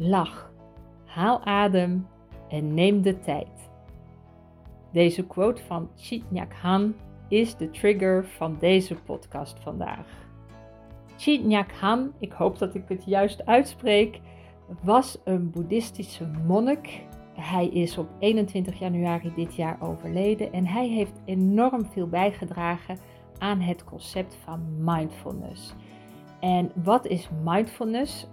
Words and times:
Lach, 0.00 0.50
haal 1.04 1.44
adem 1.44 2.06
en 2.48 2.74
neem 2.74 3.02
de 3.02 3.20
tijd. 3.20 3.70
Deze 4.92 5.26
quote 5.26 5.62
van 5.62 5.90
Nyak 6.28 6.52
Han 6.52 6.94
is 7.28 7.56
de 7.56 7.70
trigger 7.70 8.24
van 8.24 8.56
deze 8.58 8.94
podcast 8.94 9.58
vandaag. 9.60 10.06
Nyak 11.42 11.72
Han, 11.72 12.12
ik 12.18 12.32
hoop 12.32 12.58
dat 12.58 12.74
ik 12.74 12.88
het 12.88 13.04
juist 13.06 13.46
uitspreek, 13.46 14.20
was 14.82 15.18
een 15.24 15.50
boeddhistische 15.50 16.26
monnik. 16.46 17.02
Hij 17.34 17.68
is 17.68 17.98
op 17.98 18.08
21 18.18 18.78
januari 18.78 19.32
dit 19.36 19.54
jaar 19.54 19.76
overleden 19.80 20.52
en 20.52 20.66
hij 20.66 20.88
heeft 20.88 21.20
enorm 21.24 21.86
veel 21.86 22.08
bijgedragen 22.08 22.98
aan 23.38 23.60
het 23.60 23.84
concept 23.84 24.36
van 24.44 24.84
mindfulness. 24.84 25.74
En 26.40 26.72
wat 26.74 27.06
is 27.06 27.28
mindfulness? 27.44 28.26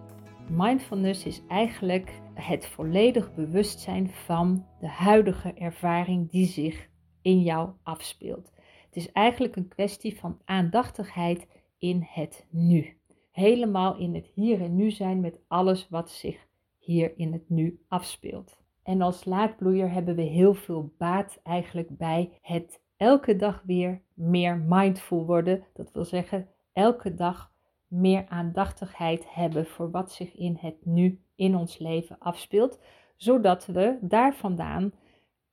Mindfulness 0.50 1.26
is 1.26 1.42
eigenlijk 1.48 2.22
het 2.34 2.68
volledig 2.68 3.34
bewustzijn 3.34 4.10
van 4.10 4.66
de 4.80 4.88
huidige 4.88 5.54
ervaring 5.54 6.30
die 6.30 6.46
zich 6.46 6.90
in 7.22 7.42
jou 7.42 7.70
afspeelt. 7.84 8.52
Het 8.86 8.96
is 8.96 9.12
eigenlijk 9.12 9.56
een 9.56 9.68
kwestie 9.68 10.20
van 10.20 10.40
aandachtigheid 10.46 11.48
in 11.78 12.08
het 12.10 12.46
nu. 12.50 12.98
Helemaal 13.32 13.98
in 13.98 14.16
het 14.16 14.28
hier 14.34 14.62
en 14.62 14.76
nu 14.76 14.92
zijn 14.92 15.20
met 15.20 15.40
alles 15.48 15.90
wat 15.90 16.10
zich 16.10 16.48
hier 16.80 17.18
in 17.18 17.34
het 17.34 17.50
nu 17.50 17.82
afspeelt. 17.88 18.60
En 18.84 19.02
als 19.02 19.26
laadbloeier 19.26 19.92
hebben 19.92 20.16
we 20.16 20.22
heel 20.22 20.54
veel 20.54 20.94
baat 20.98 21.40
eigenlijk 21.44 21.98
bij 21.98 22.38
het 22.42 22.82
elke 22.98 23.36
dag 23.36 23.62
weer 23.66 24.02
meer 24.14 24.58
mindful 24.58 25.26
worden. 25.26 25.64
Dat 25.74 25.92
wil 25.92 26.06
zeggen, 26.06 26.48
elke 26.74 27.14
dag 27.14 27.51
meer 27.92 28.26
aandachtigheid 28.28 29.34
hebben 29.34 29.66
voor 29.66 29.92
wat 29.92 30.12
zich 30.12 30.36
in 30.36 30.58
het 30.60 30.86
nu 30.86 31.22
in 31.36 31.56
ons 31.56 31.78
leven 31.78 32.16
afspeelt, 32.20 32.80
zodat 33.16 33.66
we 33.66 33.98
daar 34.02 34.36
vandaan 34.36 34.94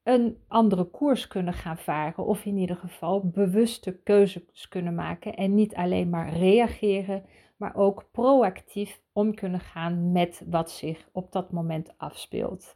een 0.02 0.38
andere 0.48 0.84
koers 0.84 1.26
kunnen 1.26 1.52
gaan 1.54 1.78
varen 1.78 2.26
of 2.26 2.44
in 2.44 2.56
ieder 2.56 2.76
geval 2.76 3.28
bewuste 3.28 3.98
keuzes 4.02 4.68
kunnen 4.68 4.94
maken 4.94 5.34
en 5.34 5.54
niet 5.54 5.74
alleen 5.74 6.10
maar 6.10 6.32
reageren, 6.32 7.24
maar 7.56 7.74
ook 7.74 8.08
proactief 8.10 9.02
om 9.12 9.34
kunnen 9.34 9.60
gaan 9.60 10.12
met 10.12 10.42
wat 10.50 10.70
zich 10.70 11.08
op 11.12 11.32
dat 11.32 11.52
moment 11.52 11.94
afspeelt. 11.96 12.74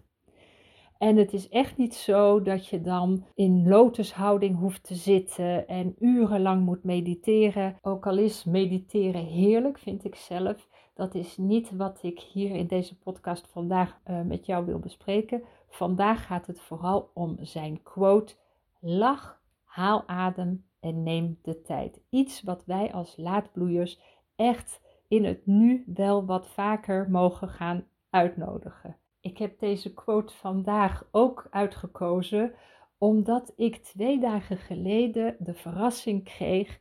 En 1.03 1.17
het 1.17 1.33
is 1.33 1.49
echt 1.49 1.77
niet 1.77 1.95
zo 1.95 2.43
dat 2.43 2.67
je 2.67 2.81
dan 2.81 3.25
in 3.35 3.69
lotushouding 3.69 4.59
hoeft 4.59 4.83
te 4.83 4.95
zitten 4.95 5.69
en 5.69 5.95
urenlang 5.99 6.65
moet 6.65 6.85
mediteren. 6.85 7.77
Ook 7.81 8.07
al 8.07 8.19
is 8.19 8.45
mediteren 8.45 9.25
heerlijk, 9.25 9.79
vind 9.79 10.05
ik 10.05 10.15
zelf. 10.15 10.69
Dat 10.95 11.15
is 11.15 11.37
niet 11.37 11.77
wat 11.77 11.99
ik 12.03 12.21
hier 12.21 12.55
in 12.55 12.67
deze 12.67 12.99
podcast 12.99 13.49
vandaag 13.49 14.01
uh, 14.07 14.21
met 14.21 14.47
jou 14.47 14.67
wil 14.67 14.79
bespreken. 14.79 15.43
Vandaag 15.69 16.27
gaat 16.27 16.47
het 16.47 16.61
vooral 16.61 17.11
om 17.15 17.37
zijn 17.41 17.83
quote: 17.83 18.35
Lach, 18.81 19.43
haal 19.65 20.09
adem 20.09 20.65
en 20.81 21.03
neem 21.03 21.39
de 21.43 21.63
tijd. 21.63 22.01
Iets 22.11 22.43
wat 22.43 22.65
wij 22.65 22.93
als 22.93 23.17
laadbloeiers 23.17 24.01
echt 24.37 24.81
in 25.09 25.25
het 25.25 25.47
nu 25.47 25.85
wel 25.87 26.25
wat 26.25 26.47
vaker 26.47 27.11
mogen 27.11 27.49
gaan 27.49 27.85
uitnodigen. 28.11 28.97
Ik 29.23 29.39
heb 29.39 29.59
deze 29.59 29.95
quote 29.95 30.35
vandaag 30.35 31.09
ook 31.11 31.47
uitgekozen 31.51 32.55
omdat 32.99 33.53
ik 33.57 33.77
twee 33.77 34.21
dagen 34.21 34.57
geleden 34.57 35.37
de 35.39 35.55
verrassing 35.55 36.25
kreeg 36.25 36.79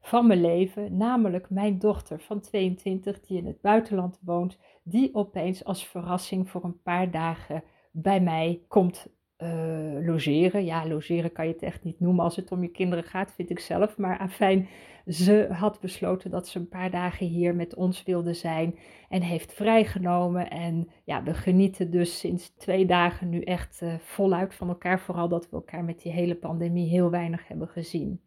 van 0.00 0.26
mijn 0.26 0.40
leven, 0.40 0.96
namelijk 0.96 1.50
mijn 1.50 1.78
dochter 1.78 2.20
van 2.20 2.40
22 2.40 3.20
die 3.20 3.38
in 3.38 3.46
het 3.46 3.60
buitenland 3.60 4.18
woont, 4.22 4.58
die 4.82 5.14
opeens 5.14 5.64
als 5.64 5.86
verrassing 5.86 6.50
voor 6.50 6.64
een 6.64 6.82
paar 6.82 7.10
dagen 7.10 7.64
bij 7.90 8.20
mij 8.20 8.64
komt 8.68 9.06
uh, 9.42 10.06
logeren. 10.06 10.64
Ja, 10.64 10.86
logeren 10.86 11.32
kan 11.32 11.46
je 11.46 11.52
het 11.52 11.62
echt 11.62 11.84
niet 11.84 12.00
noemen 12.00 12.24
als 12.24 12.36
het 12.36 12.52
om 12.52 12.62
je 12.62 12.68
kinderen 12.68 13.04
gaat, 13.04 13.32
vind 13.32 13.50
ik 13.50 13.58
zelf. 13.58 13.98
Maar 13.98 14.18
afijn, 14.18 14.68
ze 15.06 15.48
had 15.52 15.80
besloten 15.80 16.30
dat 16.30 16.48
ze 16.48 16.58
een 16.58 16.68
paar 16.68 16.90
dagen 16.90 17.26
hier 17.26 17.54
met 17.54 17.74
ons 17.74 18.02
wilde 18.02 18.34
zijn 18.34 18.78
en 19.08 19.22
heeft 19.22 19.52
vrijgenomen. 19.52 20.50
En 20.50 20.88
ja, 21.04 21.22
we 21.22 21.34
genieten 21.34 21.90
dus 21.90 22.18
sinds 22.18 22.54
twee 22.54 22.86
dagen 22.86 23.28
nu 23.28 23.40
echt 23.40 23.80
uh, 23.82 23.94
voluit 23.98 24.54
van 24.54 24.68
elkaar. 24.68 25.00
Vooral 25.00 25.28
dat 25.28 25.50
we 25.50 25.56
elkaar 25.56 25.84
met 25.84 26.02
die 26.02 26.12
hele 26.12 26.34
pandemie 26.34 26.88
heel 26.88 27.10
weinig 27.10 27.48
hebben 27.48 27.68
gezien. 27.68 28.20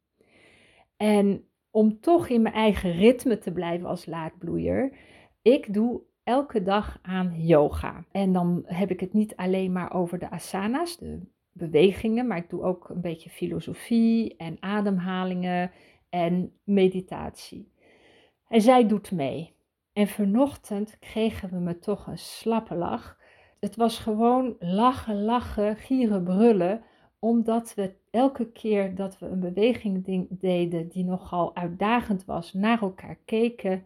En 0.98 1.48
om 1.72 2.00
toch 2.00 2.30
in 2.30 2.42
mijn 2.42 2.56
eigen 2.56 2.92
ritme 2.92 3.38
te 3.38 3.52
blijven 3.52 3.88
als 3.88 4.06
laadbloeier, 4.06 4.92
ik 5.42 5.74
doe 5.74 6.02
elke 6.24 6.64
dag 6.64 7.00
aan 7.02 7.46
yoga. 7.46 8.06
En 8.12 8.34
dan 8.34 8.64
heb 8.66 8.92
ik 8.92 9.00
het 9.00 9.14
niet 9.14 9.36
alleen 9.36 9.72
maar 9.72 9.94
over 9.94 10.20
de 10.20 10.30
asana's, 10.30 10.98
de 10.98 11.20
bewegingen, 11.52 12.28
maar 12.28 12.38
ik 12.38 12.50
doe 12.50 12.64
ook 12.64 12.90
een 12.90 13.02
beetje 13.02 13.30
filosofie 13.30 14.36
en 14.38 14.58
ademhalingen 14.60 15.72
en 16.10 16.52
meditatie. 16.64 17.72
En 18.48 18.62
zij 18.62 18.88
doet 18.88 19.12
mee. 19.12 19.56
En 19.94 20.08
vanochtend 20.08 21.00
kregen 21.00 21.50
we 21.50 21.58
me 21.58 21.80
toch 21.80 22.08
een 22.08 22.18
slappe 22.18 22.76
lach. 22.76 23.18
Het 23.60 23.76
was 23.76 24.00
gewoon 24.00 24.56
lachen, 24.60 25.24
lachen, 25.24 25.76
gieren, 25.76 26.24
brullen, 26.24 26.82
omdat 27.20 27.74
we 27.74 27.96
elke 28.12 28.52
keer 28.52 28.96
dat 28.96 29.20
we 29.20 29.26
een 29.26 29.40
beweging 29.40 30.28
deden 30.30 30.88
die 30.88 31.04
nogal 31.04 31.56
uitdagend 31.56 32.26
was, 32.26 32.54
naar 32.54 32.82
elkaar 32.82 33.18
keken 33.26 33.86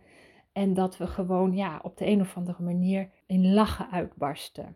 en 0.57 0.73
dat 0.73 0.97
we 0.97 1.07
gewoon 1.07 1.53
ja, 1.53 1.79
op 1.83 1.97
de 1.97 2.05
een 2.05 2.21
of 2.21 2.37
andere 2.37 2.63
manier 2.63 3.09
in 3.25 3.53
lachen 3.53 3.91
uitbarsten. 3.91 4.75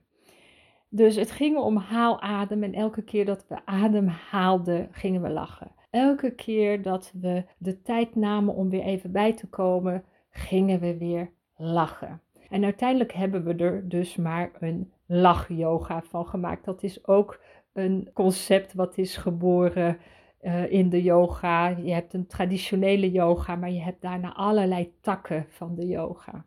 Dus 0.89 1.15
het 1.15 1.31
ging 1.31 1.57
om 1.57 1.77
haaladem 1.77 2.63
en 2.63 2.73
elke 2.73 3.01
keer 3.01 3.25
dat 3.25 3.45
we 3.47 3.65
adem 3.65 4.07
haalden, 4.07 4.87
gingen 4.91 5.21
we 5.21 5.29
lachen. 5.29 5.71
Elke 5.89 6.31
keer 6.35 6.81
dat 6.81 7.13
we 7.21 7.43
de 7.57 7.81
tijd 7.81 8.15
namen 8.15 8.55
om 8.55 8.69
weer 8.69 8.83
even 8.83 9.11
bij 9.11 9.33
te 9.33 9.47
komen, 9.47 10.03
gingen 10.29 10.79
we 10.79 10.97
weer 10.97 11.31
lachen. 11.55 12.21
En 12.49 12.63
uiteindelijk 12.63 13.13
hebben 13.13 13.43
we 13.43 13.55
er 13.55 13.89
dus 13.89 14.15
maar 14.15 14.51
een 14.59 14.91
lachyoga 15.05 16.01
van 16.01 16.27
gemaakt. 16.27 16.65
Dat 16.65 16.83
is 16.83 17.07
ook 17.07 17.41
een 17.73 18.09
concept 18.13 18.73
wat 18.73 18.97
is 18.97 19.17
geboren 19.17 19.97
uh, 20.41 20.71
in 20.71 20.89
de 20.89 21.01
yoga. 21.01 21.67
Je 21.67 21.93
hebt 21.93 22.13
een 22.13 22.27
traditionele 22.27 23.11
yoga, 23.11 23.55
maar 23.55 23.71
je 23.71 23.81
hebt 23.81 24.01
daarna 24.01 24.33
allerlei 24.33 24.93
takken 25.01 25.45
van 25.49 25.75
de 25.75 25.87
yoga. 25.87 26.45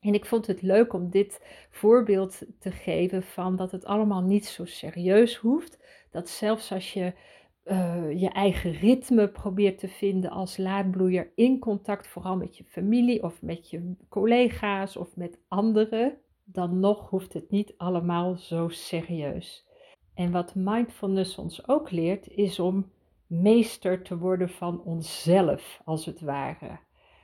En 0.00 0.14
ik 0.14 0.24
vond 0.24 0.46
het 0.46 0.62
leuk 0.62 0.92
om 0.92 1.10
dit 1.10 1.66
voorbeeld 1.70 2.42
te 2.58 2.70
geven 2.70 3.22
van 3.22 3.56
dat 3.56 3.70
het 3.70 3.84
allemaal 3.84 4.22
niet 4.22 4.46
zo 4.46 4.64
serieus 4.64 5.36
hoeft. 5.36 5.78
Dat 6.10 6.28
zelfs 6.28 6.72
als 6.72 6.92
je 6.92 7.12
uh, 7.64 8.20
je 8.20 8.28
eigen 8.28 8.72
ritme 8.72 9.28
probeert 9.28 9.78
te 9.78 9.88
vinden 9.88 10.30
als 10.30 10.56
laadbloeier 10.56 11.32
in 11.34 11.58
contact, 11.58 12.08
vooral 12.08 12.36
met 12.36 12.56
je 12.56 12.64
familie 12.64 13.22
of 13.22 13.42
met 13.42 13.70
je 13.70 13.94
collega's 14.08 14.96
of 14.96 15.16
met 15.16 15.38
anderen, 15.48 16.18
dan 16.44 16.80
nog 16.80 17.10
hoeft 17.10 17.32
het 17.32 17.50
niet 17.50 17.74
allemaal 17.76 18.36
zo 18.36 18.68
serieus. 18.68 19.66
En 20.14 20.30
wat 20.30 20.54
mindfulness 20.54 21.38
ons 21.38 21.68
ook 21.68 21.90
leert, 21.90 22.28
is 22.28 22.58
om 22.58 22.90
meester 23.32 24.02
te 24.02 24.18
worden 24.18 24.48
van 24.48 24.82
onszelf, 24.82 25.80
als 25.84 26.06
het 26.06 26.20
ware. 26.20 26.78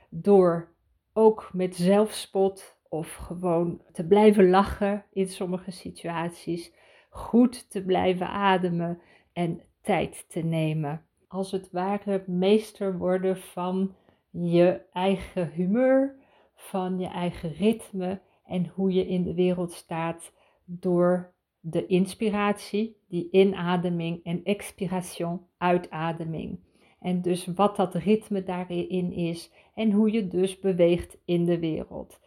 Door 0.09 0.73
ook 1.13 1.49
met 1.53 1.75
zelfspot 1.75 2.77
of 2.89 3.15
gewoon 3.15 3.81
te 3.91 4.07
blijven 4.07 4.49
lachen 4.49 5.05
in 5.11 5.27
sommige 5.27 5.71
situaties, 5.71 6.73
goed 7.09 7.69
te 7.69 7.83
blijven 7.85 8.29
ademen 8.29 9.01
en 9.33 9.61
tijd 9.81 10.25
te 10.29 10.39
nemen. 10.39 11.05
Als 11.27 11.51
het 11.51 11.71
ware 11.71 12.23
meester 12.27 12.97
worden 12.97 13.37
van 13.37 13.95
je 14.29 14.81
eigen 14.93 15.49
humeur, 15.51 16.15
van 16.55 16.99
je 16.99 17.07
eigen 17.07 17.53
ritme 17.53 18.21
en 18.45 18.67
hoe 18.67 18.93
je 18.93 19.07
in 19.07 19.23
de 19.23 19.33
wereld 19.33 19.71
staat 19.71 20.31
door 20.65 21.33
de 21.59 21.85
inspiratie, 21.85 22.97
die 23.07 23.27
inademing 23.31 24.23
en 24.23 24.43
expiration, 24.43 25.41
uitademing. 25.57 26.59
En 26.99 27.21
dus 27.21 27.45
wat 27.45 27.75
dat 27.75 27.93
ritme 27.93 28.43
daarin 28.43 29.11
is 29.11 29.51
en 29.75 29.91
hoe 29.91 30.11
je 30.11 30.27
dus 30.27 30.59
beweegt 30.59 31.17
in 31.25 31.45
de 31.45 31.59
wereld. 31.59 32.19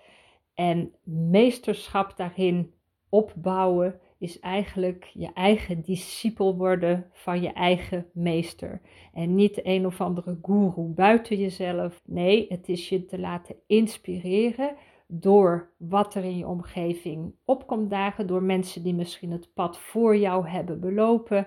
En 0.55 0.93
meesterschap 1.05 2.17
daarin 2.17 2.73
opbouwen 3.09 4.01
is 4.19 4.41
eigenlijk 4.41 5.11
je 5.15 5.33
eigen 5.33 5.83
discipel 5.83 6.57
worden 6.57 7.11
van 7.13 7.43
je 7.43 7.53
eigen 7.53 8.07
meester. 8.13 8.81
En 9.13 9.35
niet 9.35 9.67
een 9.67 9.87
of 9.87 10.01
andere 10.01 10.39
guru 10.43 10.83
buiten 10.83 11.37
jezelf. 11.39 12.01
Nee, 12.05 12.47
het 12.49 12.69
is 12.69 12.89
je 12.89 13.05
te 13.05 13.19
laten 13.19 13.57
inspireren 13.67 14.77
door 15.15 15.73
wat 15.77 16.15
er 16.15 16.25
in 16.25 16.37
je 16.37 16.47
omgeving 16.47 17.35
opkomt 17.45 17.91
dagen, 17.91 18.27
door 18.27 18.43
mensen 18.43 18.83
die 18.83 18.95
misschien 18.95 19.31
het 19.31 19.55
pad 19.55 19.79
voor 19.79 20.17
jou 20.17 20.49
hebben 20.49 20.81
belopen 20.81 21.47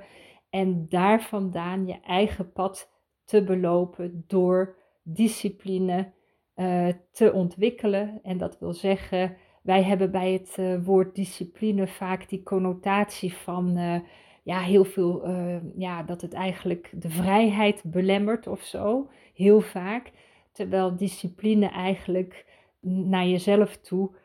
en 0.49 0.85
daar 0.89 1.21
vandaan 1.21 1.87
je 1.87 1.99
eigen 2.01 2.51
pad 2.51 2.91
te 3.23 3.43
belopen 3.43 4.23
door 4.27 4.75
discipline 5.03 6.11
uh, 6.55 6.87
te 7.11 7.33
ontwikkelen. 7.33 8.19
En 8.23 8.37
dat 8.37 8.59
wil 8.59 8.73
zeggen 8.73 9.37
Wij 9.61 9.83
hebben 9.83 10.11
bij 10.11 10.33
het 10.33 10.55
uh, 10.59 10.85
woord 10.85 11.15
discipline 11.15 11.87
vaak 11.87 12.29
die 12.29 12.43
connotatie 12.43 13.33
van 13.33 13.77
uh, 13.77 13.99
ja, 14.43 14.59
heel 14.59 14.85
veel, 14.85 15.29
ja, 15.75 16.03
dat 16.03 16.21
het 16.21 16.33
eigenlijk 16.33 16.91
de 16.93 17.09
vrijheid 17.09 17.83
belemmert 17.85 18.47
of 18.47 18.61
zo, 18.61 19.09
heel 19.33 19.61
vaak. 19.61 20.11
Terwijl 20.51 20.95
discipline 20.95 21.65
eigenlijk 21.65 22.45
naar 22.85 23.27
jezelf 23.27 23.77
toe, 23.77 24.15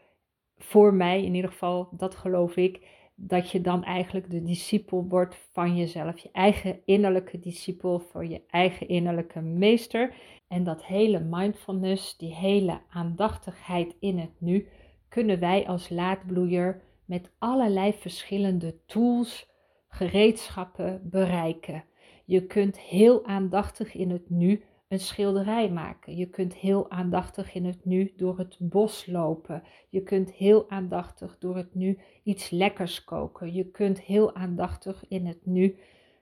voor 0.59 0.95
mij 0.95 1.25
in 1.25 1.35
ieder 1.35 1.51
geval, 1.51 1.89
dat 1.91 2.15
geloof 2.15 2.57
ik, 2.57 2.89
dat 3.15 3.51
je 3.51 3.61
dan 3.61 3.85
eigenlijk 3.85 4.31
de 4.31 4.43
discipel 4.43 5.07
wordt 5.09 5.37
van 5.53 5.77
jezelf, 5.77 6.19
je 6.19 6.29
eigen 6.33 6.81
innerlijke 6.85 7.39
discipel, 7.39 7.99
voor 7.99 8.27
je 8.27 8.43
eigen 8.47 8.89
innerlijke 8.89 9.41
meester. 9.41 10.15
En 10.49 10.65
dat 10.65 10.85
hele 10.85 11.21
mindfulness, 11.21 12.17
die 12.17 12.35
hele 12.35 12.81
aandachtigheid 12.91 13.97
in 14.01 14.19
het 14.19 14.33
nu, 14.39 14.69
kunnen 15.09 15.41
wij 15.41 15.67
als 15.67 15.89
laadbloeier 15.89 16.83
met 17.05 17.31
allerlei 17.39 17.93
verschillende 17.93 18.85
tools, 18.87 19.49
gereedschappen 19.89 21.01
bereiken. 21.11 21.85
Je 22.25 22.47
kunt 22.47 22.79
heel 22.79 23.27
aandachtig 23.27 23.95
in 23.95 24.11
het 24.11 24.31
nu 24.31 24.65
een 24.91 25.01
schilderij 25.01 25.71
maken. 25.71 26.17
Je 26.17 26.27
kunt 26.27 26.55
heel 26.55 26.91
aandachtig 26.91 27.55
in 27.55 27.65
het 27.65 27.85
nu 27.85 28.13
door 28.17 28.39
het 28.39 28.57
bos 28.59 29.07
lopen. 29.07 29.63
Je 29.89 30.03
kunt 30.03 30.33
heel 30.33 30.71
aandachtig 30.71 31.39
door 31.39 31.57
het 31.57 31.75
nu 31.75 31.99
iets 32.23 32.51
lekkers 32.51 33.05
koken. 33.05 33.55
Je 33.55 33.65
kunt 33.65 34.01
heel 34.01 34.35
aandachtig 34.35 35.05
in 35.09 35.27
het 35.27 35.47
nu 35.47 35.79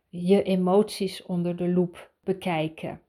je 0.09 0.43
emoties 0.43 1.23
onder 1.23 1.56
de 1.56 1.69
loep 1.69 2.11
bekijken. 2.25 3.00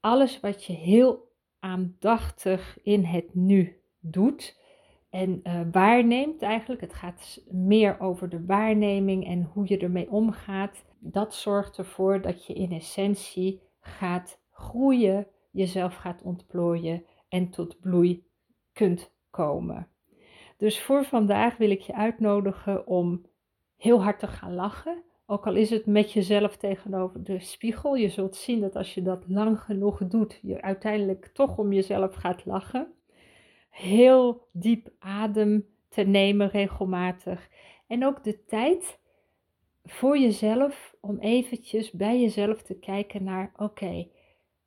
Alles 0.00 0.40
wat 0.40 0.64
je 0.64 0.72
heel 0.72 1.28
aandachtig 1.58 2.78
in 2.82 3.04
het 3.04 3.34
nu 3.34 3.80
doet 4.00 4.60
en 5.10 5.40
uh, 5.44 5.60
waarneemt 5.72 6.42
eigenlijk, 6.42 6.80
het 6.80 6.94
gaat 6.94 7.42
meer 7.50 8.00
over 8.00 8.28
de 8.28 8.44
waarneming 8.44 9.26
en 9.26 9.50
hoe 9.52 9.64
je 9.68 9.78
ermee 9.78 10.10
omgaat, 10.10 10.84
dat 10.98 11.34
zorgt 11.34 11.78
ervoor 11.78 12.20
dat 12.20 12.46
je 12.46 12.54
in 12.54 12.72
essentie 12.72 13.60
gaat 13.80 14.42
groeien, 14.54 15.26
jezelf 15.50 15.94
gaat 15.94 16.22
ontplooien 16.22 17.04
en 17.28 17.50
tot 17.50 17.80
bloei 17.80 18.26
kunt 18.72 19.12
komen. 19.30 19.88
Dus 20.56 20.80
voor 20.80 21.04
vandaag 21.04 21.56
wil 21.56 21.70
ik 21.70 21.80
je 21.80 21.94
uitnodigen 21.94 22.86
om 22.86 23.26
heel 23.76 24.02
hard 24.02 24.18
te 24.18 24.26
gaan 24.26 24.54
lachen. 24.54 25.02
Ook 25.26 25.46
al 25.46 25.54
is 25.54 25.70
het 25.70 25.86
met 25.86 26.12
jezelf 26.12 26.56
tegenover 26.56 27.24
de 27.24 27.38
spiegel. 27.38 27.94
Je 27.94 28.08
zult 28.08 28.36
zien 28.36 28.60
dat 28.60 28.76
als 28.76 28.94
je 28.94 29.02
dat 29.02 29.24
lang 29.28 29.60
genoeg 29.60 29.98
doet, 30.06 30.38
je 30.42 30.62
uiteindelijk 30.62 31.26
toch 31.26 31.58
om 31.58 31.72
jezelf 31.72 32.14
gaat 32.14 32.44
lachen. 32.44 32.92
Heel 33.70 34.48
diep 34.52 34.88
adem 34.98 35.66
te 35.88 36.02
nemen 36.02 36.48
regelmatig. 36.48 37.48
En 37.86 38.06
ook 38.06 38.24
de 38.24 38.44
tijd 38.44 38.98
voor 39.84 40.18
jezelf 40.18 40.94
om 41.00 41.18
eventjes 41.18 41.90
bij 41.90 42.20
jezelf 42.20 42.62
te 42.62 42.74
kijken 42.74 43.24
naar: 43.24 43.52
oké, 43.56 44.08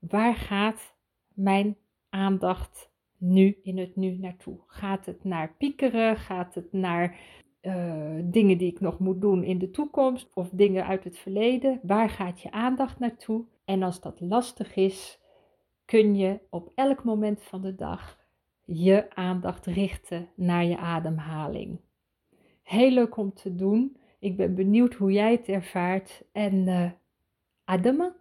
waar 0.10 0.36
gaat 0.36 0.96
mijn 1.34 1.78
aandacht 2.10 2.92
nu 3.18 3.60
in 3.64 3.78
het 3.78 3.96
nu 3.96 4.18
naartoe? 4.18 4.60
Gaat 4.68 5.06
het 5.06 5.24
naar 5.24 5.56
piekeren? 5.58 6.18
Gaat 6.18 6.56
het 6.56 6.74
naar 6.74 7.18
uh, 7.62 8.20
dingen 8.24 8.58
die 8.58 8.72
ik 8.72 8.80
nog 8.80 9.00
moet 9.00 9.22
doen 9.22 9.44
in 9.44 9.58
de 9.58 9.70
toekomst 9.70 10.30
of 10.34 10.50
dingen 10.50 10.86
uit 10.86 11.04
het 11.04 11.18
verleden? 11.18 11.80
Waar 11.84 12.10
gaat 12.10 12.42
je 12.42 12.52
aandacht 12.52 13.00
naartoe? 13.00 13.46
En 13.66 13.84
als 13.84 14.02
dat 14.02 14.20
lastig 14.22 14.76
is, 14.76 15.20
kun 15.86 16.16
je 16.16 16.40
op 16.50 16.72
elk 16.76 17.04
moment 17.04 17.44
van 17.44 17.62
de 17.62 17.76
dag 17.76 18.26
je 18.64 19.16
aandacht 19.16 19.66
richten 19.66 20.30
naar 20.36 20.66
je 20.66 20.78
ademhaling. 20.78 21.80
Heel 22.64 22.92
leuk 22.92 23.18
om 23.18 23.34
te 23.34 23.56
doen. 23.56 23.98
Ik 24.20 24.38
ben 24.38 24.56
benieuwd 24.56 24.94
hoe 24.94 25.12
jij 25.12 25.32
het 25.32 25.48
ervaart. 25.48 26.24
En 26.32 26.54
uh, 26.54 26.92
adema 27.64 28.14